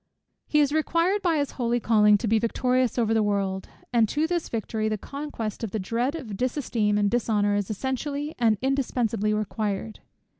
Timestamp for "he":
0.47-0.61